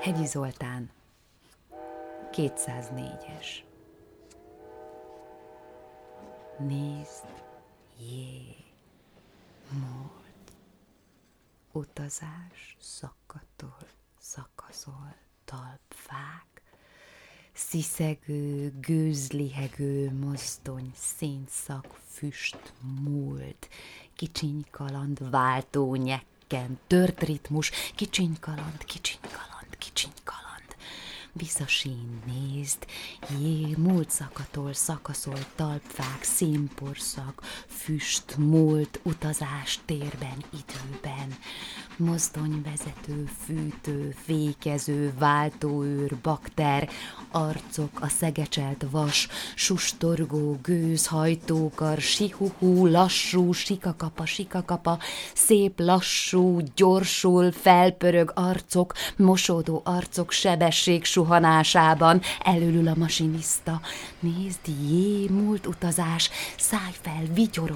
Hegyi 0.00 0.26
Zoltán, 0.26 0.90
204-es. 2.32 3.46
Nézd, 6.58 7.24
jé, 7.98 8.56
múlt, 9.70 10.52
utazás, 11.72 12.76
szakatol, 12.80 13.86
szakaszol, 14.18 15.14
talpfák, 15.44 16.62
sziszegő, 17.52 18.72
gőzlihegő 18.80 20.12
mozdony, 20.12 20.92
szénszak, 20.94 22.00
füst, 22.06 22.72
múlt, 22.80 23.68
kicsiny 24.14 24.64
kaland, 24.70 25.30
váltó 25.30 25.94
nyekken, 25.94 26.78
tört 26.86 27.22
ritmus, 27.22 27.70
kicsiny 27.94 28.36
kaland, 28.40 28.84
kicsiny 28.84 29.20
kaland. 29.20 29.47
Visszasín, 31.38 32.22
nézd, 32.26 32.86
jé, 33.40 33.74
múlt 33.76 34.10
szakatol, 34.10 34.72
szakaszol, 34.72 35.38
talpfák, 35.54 36.22
színporszak, 36.22 37.42
füst, 37.88 38.36
múlt, 38.36 39.00
utazás 39.02 39.78
térben, 39.84 40.44
időben, 40.50 41.36
mozdonyvezető, 41.98 43.28
fűtő, 43.44 44.14
fékező, 44.24 45.12
váltóőr, 45.18 46.16
bakter, 46.22 46.88
arcok, 47.30 48.00
a 48.00 48.08
szegecselt 48.08 48.86
vas, 48.90 49.28
sustorgó, 49.54 50.58
gőz, 50.62 51.06
hajtókar, 51.06 51.98
sihuhú, 51.98 52.86
lassú, 52.86 53.52
sikakapa, 53.52 54.26
sikakapa, 54.26 54.98
szép, 55.34 55.80
lassú, 55.80 56.60
gyorsul, 56.76 57.52
felpörög 57.52 58.32
arcok, 58.34 58.94
mosódó 59.16 59.82
arcok, 59.84 60.30
sebesség 60.30 61.04
suhanásában, 61.04 62.20
előlül 62.40 62.88
a 62.88 62.94
masiniszta. 62.96 63.80
Nézd, 64.20 64.60
jé, 64.88 65.28
múlt 65.28 65.66
utazás, 65.66 66.30
szállj 66.56 66.94
fel, 67.00 67.22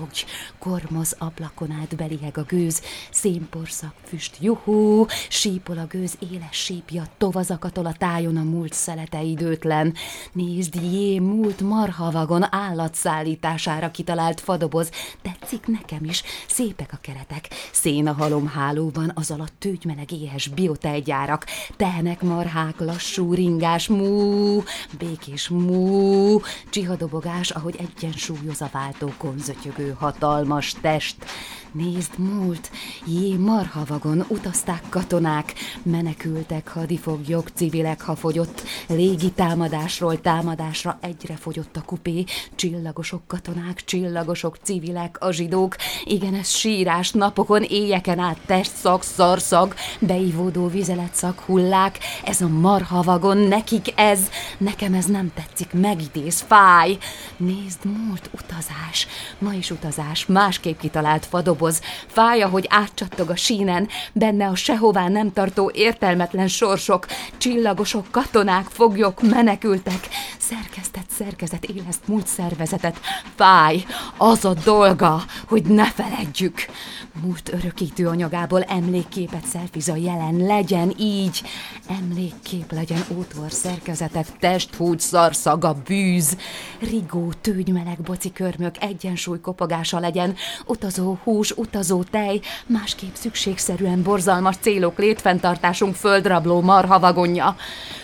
vigyorogj, 0.03 0.25
kormoz 0.59 1.15
ablakon 1.19 1.71
át 1.71 1.97
beliheg 1.97 2.39
a 2.39 2.43
gőz, 2.43 2.83
szénporszak, 3.11 3.95
füst, 4.05 4.37
juhú, 4.41 5.07
sípol 5.29 5.79
a 5.79 5.87
gőz, 5.87 6.17
éles 6.33 6.57
sípja, 6.57 7.05
tovazakatol 7.19 7.87
a 7.87 7.93
tájon 7.93 8.37
a 8.37 8.43
múlt 8.43 8.73
szelete 8.73 9.23
időtlen. 9.23 9.95
Nézd, 10.33 10.75
jé, 10.75 11.19
múlt 11.19 11.61
marhavagon 11.61 12.55
állatszállítására 12.55 13.91
kitalált 13.91 14.41
fadoboz, 14.41 14.91
tetszik 15.23 15.67
nekem 15.67 16.05
is, 16.05 16.23
szépek 16.49 16.93
a 16.93 16.99
keretek, 17.01 17.49
szén 17.73 18.07
a 18.07 18.13
halomhálóban, 18.13 19.13
az 19.15 19.31
alatt 19.31 19.55
tűgymeleg 19.59 20.13
éhes 20.13 20.49
biotejgyárak, 20.49 21.47
tehenek 21.77 22.23
marhák, 22.23 22.79
lassú 22.79 23.35
ringás, 23.35 23.89
mú, 23.89 24.63
békés 24.99 25.49
mú, 25.49 26.41
csihadobogás, 26.71 27.51
ahogy 27.51 27.77
egyensúlyoz 27.79 28.61
a 28.61 28.69
váltókon 28.73 29.39
zötyögő 29.39 29.82
hatalmas 29.99 30.75
test. 30.81 31.17
Nézd, 31.73 32.19
múlt, 32.19 32.71
jé, 33.07 33.37
marhavagon 33.37 34.25
utazták 34.29 34.83
katonák, 34.89 35.55
menekültek 35.83 36.69
hadifoglyok, 36.69 37.49
civilek, 37.55 38.01
ha 38.03 38.17
fogyott, 38.17 38.63
légi 38.89 39.31
támadásról 39.31 40.21
támadásra 40.21 40.99
egyre 41.01 41.37
fogyott 41.37 41.77
a 41.77 41.83
kupé, 41.83 42.25
csillagosok 42.55 43.27
katonák, 43.27 43.85
csillagosok 43.85 44.57
civilek, 44.63 45.17
a 45.21 45.31
zsidók, 45.31 45.77
igen, 46.05 46.35
ez 46.35 46.49
sírás 46.49 47.11
napokon, 47.11 47.63
éjeken 47.63 48.19
át 48.19 48.39
testszag, 48.47 49.03
szarszag, 49.03 49.75
beivódó 50.01 50.69
vizeletszag, 50.69 51.39
hullák, 51.39 51.99
ez 52.25 52.41
a 52.41 52.49
marhavagon, 52.49 53.37
nekik 53.37 53.93
ez, 53.95 54.21
nekem 54.59 54.95
ez 54.95 55.07
nem 55.07 55.33
tetszik, 55.35 55.73
megidéz, 55.73 56.41
fáj. 56.41 56.99
Nézd, 57.37 57.85
múlt 57.85 58.31
utazás, 58.33 59.07
ma 59.39 59.53
is 59.53 59.71
utazás, 59.73 60.27
másképp 60.27 60.79
kitalált 60.79 61.27
fadob 61.27 61.51
doboz, 61.53 61.81
fája, 62.07 62.49
hogy 62.49 62.67
átcsattog 62.69 63.31
a 63.31 63.37
sínen, 63.37 63.89
benne 64.13 64.47
a 64.47 64.55
sehová 64.55 65.09
nem 65.09 65.33
tartó 65.33 65.71
értelmetlen 65.75 66.49
sorsok, 66.49 67.07
csillagosok, 67.37 68.07
katonák, 68.11 68.67
foglyok, 68.67 69.23
menekültek, 69.23 70.09
szerkesztett 70.39 71.11
szerkezet 71.11 71.65
éleszt 71.65 72.09
múlt 72.09 72.27
szervezetet, 72.27 73.01
fáj, 73.35 73.85
az 74.17 74.45
a 74.45 74.55
dolga, 74.65 75.23
hogy 75.49 75.63
ne 75.63 75.85
feledjük. 75.85 76.67
Múlt 77.23 77.53
örökítő 77.53 78.09
anyagából 78.09 78.63
emlékképet 78.63 79.45
szerfiz 79.47 79.89
a 79.89 79.97
jelen, 79.97 80.37
legyen 80.37 80.93
így, 80.99 81.43
emlékkép 81.89 82.73
legyen 82.73 83.05
ótvar 83.17 83.51
szerkezetet, 83.51 84.33
testhúgy, 84.39 85.01
szarszaga, 85.01 85.77
bűz, 85.87 86.37
rigó, 86.79 87.33
tőgymeleg, 87.41 88.01
boci 88.01 88.33
körmök, 88.33 88.83
egyensúly 88.83 89.41
kopogása 89.63 89.99
legyen, 89.99 90.35
utazó 90.67 91.19
hús, 91.23 91.51
utazó 91.51 92.03
tej, 92.03 92.41
másképp 92.67 93.15
szükségszerűen 93.15 94.03
borzalmas 94.03 94.57
célok 94.61 94.99
létfenntartásunk 94.99 95.95
földrabló 95.95 96.61
marhavagonja. 96.61 97.57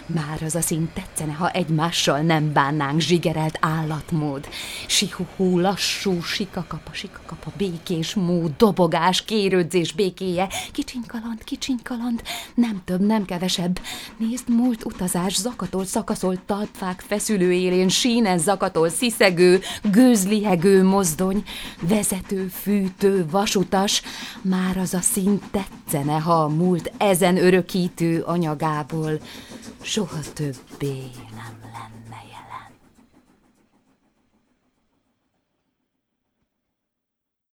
Már 0.06 0.42
az 0.44 0.54
a 0.54 0.60
szín 0.60 0.90
tetszene, 0.94 1.32
ha 1.32 1.50
egymással 1.50 2.20
nem 2.20 2.52
bánnánk 2.52 3.00
zsigerelt 3.00 3.58
állatmód. 3.60 4.48
Sihuhú, 4.86 5.58
lassú, 5.58 6.22
sikakapa, 6.22 6.92
sikakapa, 6.92 7.52
békés 7.56 8.14
mód, 8.14 8.50
dobogás, 8.56 9.24
kérődzés 9.24 9.92
békéje, 9.92 10.48
kicsiny 10.72 11.02
kaland, 11.06 11.44
kicsiny 11.44 11.78
kaland, 11.82 12.22
nem 12.54 12.82
több, 12.84 13.00
nem 13.00 13.24
kevesebb. 13.24 13.80
Nézd, 14.16 14.48
múlt 14.48 14.84
utazás, 14.84 15.34
zakatol, 15.34 15.84
szakaszol, 15.84 16.38
talpfák 16.46 17.04
feszülő 17.06 17.52
élén, 17.52 17.88
sínen 17.88 18.38
zakatol, 18.38 18.88
sziszegő, 18.88 19.60
gőzlihegő 19.82 20.84
mozdony, 20.84 21.42
vezető, 21.80 22.46
fűtő, 22.46 23.26
vasutas, 23.30 24.02
már 24.42 24.76
az 24.76 24.94
a 24.94 25.00
szín 25.00 25.40
tetszene, 25.50 26.18
ha 26.18 26.42
a 26.42 26.48
múlt 26.48 26.92
ezen 26.98 27.36
örökítő 27.36 28.20
anyagából 28.20 29.20
soha 29.82 30.20
többé 30.34 31.10
nem 31.34 31.58